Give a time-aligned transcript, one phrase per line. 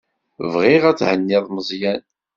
[0.53, 2.01] Bɣiɣ ad thenniḍ Meẓyan.